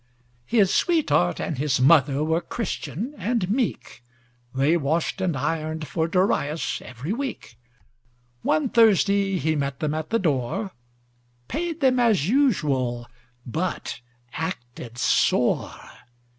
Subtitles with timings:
[0.47, 4.01] His sweetheart and his mother were Christian and meek.
[4.51, 7.55] They washed and ironed for Darius every week.
[8.41, 13.05] One Thursday he met them at the door:—Paid them as usual,
[13.45, 13.99] but
[14.33, 15.79] acted sore.